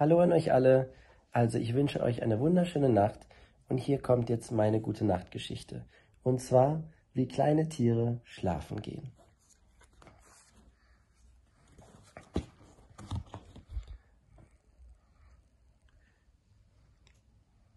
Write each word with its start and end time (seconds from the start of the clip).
Hallo 0.00 0.18
an 0.20 0.32
euch 0.32 0.50
alle. 0.50 0.94
Also 1.30 1.58
ich 1.58 1.74
wünsche 1.74 2.00
euch 2.00 2.22
eine 2.22 2.40
wunderschöne 2.40 2.88
Nacht 2.88 3.20
und 3.68 3.76
hier 3.76 4.00
kommt 4.00 4.30
jetzt 4.30 4.50
meine 4.50 4.80
gute 4.80 5.04
Nachtgeschichte. 5.04 5.84
Und 6.22 6.40
zwar, 6.40 6.84
wie 7.12 7.28
kleine 7.28 7.68
Tiere 7.68 8.18
schlafen 8.24 8.80
gehen. 8.80 9.12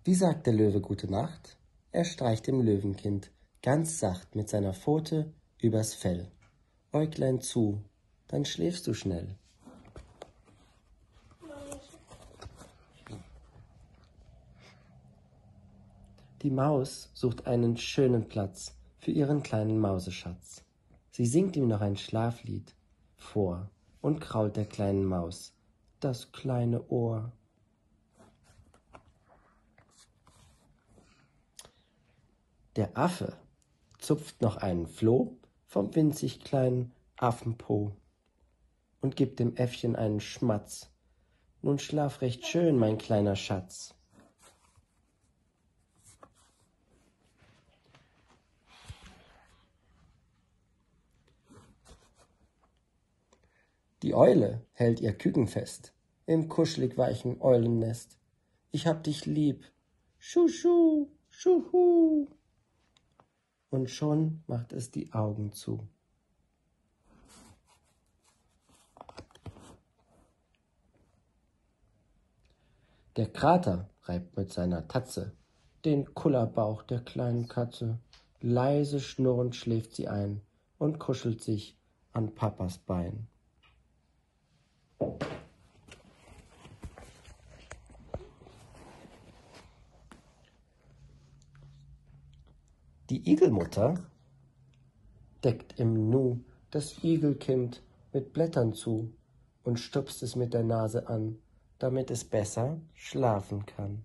Wie 0.06 0.16
sagt 0.16 0.48
der 0.48 0.54
Löwe 0.54 0.80
gute 0.80 1.12
Nacht? 1.12 1.58
Er 1.92 2.06
streicht 2.06 2.48
dem 2.48 2.62
Löwenkind 2.62 3.34
ganz 3.62 4.00
sacht 4.00 4.34
mit 4.34 4.48
seiner 4.48 4.74
Pfote 4.74 5.34
übers 5.62 5.94
Fell. 5.94 6.32
Äuglein 6.94 7.42
zu, 7.42 7.84
dann 8.30 8.46
schläfst 8.46 8.88
du 8.88 8.94
schnell. 8.94 9.36
Die 16.44 16.52
Maus 16.52 17.10
sucht 17.14 17.48
einen 17.48 17.78
schönen 17.78 18.28
Platz 18.28 18.76
für 19.00 19.12
ihren 19.12 19.44
kleinen 19.44 19.80
Mauseschatz. 19.80 20.66
Sie 21.10 21.26
singt 21.26 21.56
ihm 21.56 21.70
noch 21.70 21.82
ein 21.82 21.96
Schlaflied 21.96 22.76
vor 23.16 23.70
und 24.02 24.20
krault 24.20 24.58
der 24.58 24.66
kleinen 24.66 25.06
Maus 25.06 25.54
das 26.04 26.34
kleine 26.34 26.86
Ohr. 26.90 27.32
Der 32.76 32.98
Affe 32.98 33.38
zupft 34.00 34.42
noch 34.42 34.58
einen 34.58 34.88
Floh 34.88 35.38
vom 35.66 35.96
winzig 35.96 36.42
kleinen 36.42 36.92
Affenpo 37.16 37.96
und 39.00 39.16
gibt 39.16 39.40
dem 39.40 39.56
Äffchen 39.56 39.96
einen 39.96 40.20
Schmatz. 40.20 40.92
Nun 41.62 41.80
schlaf 41.80 42.20
recht 42.20 42.46
schön, 42.46 42.78
mein 42.78 42.98
kleiner 42.98 43.38
Schatz. 43.38 43.96
Die 54.04 54.14
Eule 54.14 54.66
hält 54.74 55.00
ihr 55.00 55.14
Küken 55.14 55.48
fest 55.48 55.94
im 56.26 56.50
kuschelig 56.50 56.98
weichen 56.98 57.42
Eulennest. 57.42 58.18
Ich 58.72 58.86
hab 58.86 59.02
dich 59.06 59.26
lieb, 59.26 59.64
Schuschu, 60.20 61.08
Schuhu. 61.30 62.28
Und 63.70 63.90
schon 63.90 64.44
macht 64.46 64.74
es 64.74 64.92
die 64.92 65.14
Augen 65.14 65.54
zu. 65.54 65.88
Der 73.16 73.32
Krater 73.32 73.90
reibt 74.04 74.36
mit 74.36 74.52
seiner 74.52 74.86
Tatze 74.90 75.32
den 75.86 76.14
Kullerbauch 76.14 76.84
der 76.84 77.00
kleinen 77.00 77.48
Katze. 77.48 78.00
Leise 78.42 79.00
schnurrend 79.00 79.56
schläft 79.56 79.96
sie 79.96 80.10
ein 80.10 80.42
und 80.78 81.00
kuschelt 81.00 81.42
sich 81.42 81.78
an 82.12 82.36
Papas 82.36 82.80
Bein. 82.80 83.30
Die 93.10 93.32
Igelmutter 93.32 93.96
deckt 95.44 95.80
im 95.80 96.10
Nu 96.10 96.44
das 96.72 97.04
Igelkind 97.04 97.84
mit 98.12 98.34
Blättern 98.34 98.74
zu 98.74 99.14
und 99.64 99.80
stupst 99.80 100.24
es 100.24 100.36
mit 100.36 100.54
der 100.54 100.64
Nase 100.64 101.08
an, 101.08 101.38
damit 101.78 102.10
es 102.10 102.24
besser 102.24 102.80
schlafen 102.96 103.66
kann. 103.66 104.04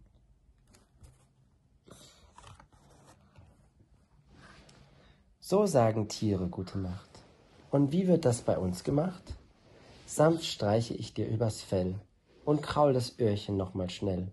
So 5.40 5.64
sagen 5.64 6.08
Tiere 6.08 6.48
gute 6.48 6.78
Nacht. 6.78 7.08
Und 7.70 7.92
wie 7.92 8.06
wird 8.06 8.26
das 8.26 8.42
bei 8.42 8.58
uns 8.58 8.84
gemacht? 8.84 9.37
Sanft 10.08 10.44
streiche 10.46 10.94
ich 10.94 11.12
dir 11.12 11.28
übers 11.28 11.60
Fell 11.60 11.96
und 12.46 12.62
kraul 12.62 12.94
das 12.94 13.18
Öhrchen 13.18 13.58
nochmal 13.58 13.90
schnell 13.90 14.32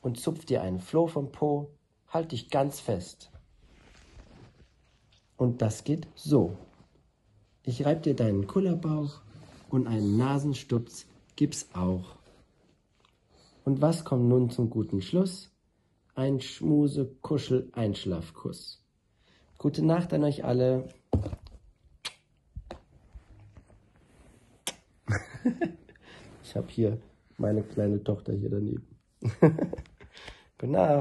und 0.00 0.18
zupf 0.18 0.46
dir 0.46 0.62
einen 0.62 0.80
Floh 0.80 1.06
vom 1.06 1.32
Po, 1.32 1.68
halt 2.08 2.32
dich 2.32 2.48
ganz 2.48 2.80
fest 2.80 3.30
und 5.36 5.60
das 5.60 5.84
geht 5.84 6.08
so. 6.14 6.56
Ich 7.62 7.84
reib 7.84 8.04
dir 8.04 8.16
deinen 8.16 8.46
Kullerbauch 8.46 9.20
und 9.68 9.86
einen 9.86 10.16
Nasenstups 10.16 11.04
gibt's 11.36 11.68
auch. 11.74 12.16
Und 13.64 13.82
was 13.82 14.06
kommt 14.06 14.28
nun 14.28 14.48
zum 14.48 14.70
guten 14.70 15.02
Schluss? 15.02 15.50
Ein 16.14 16.40
Schmuse-Kuschel-Einschlafkuss. 16.40 18.82
Gute 19.58 19.84
Nacht 19.84 20.14
an 20.14 20.24
euch 20.24 20.44
alle. 20.44 20.88
ich 26.42 26.56
habe 26.56 26.66
hier 26.68 26.98
meine 27.38 27.62
kleine 27.62 28.02
Tochter 28.02 28.32
hier 28.32 28.50
daneben. 28.50 28.86
Gute 30.58 30.72
Nacht. 30.72 30.90